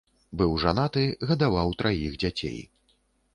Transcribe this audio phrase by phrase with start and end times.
[0.41, 1.03] Быў жанаты,
[1.33, 2.59] гадаваў траіх дзяцей.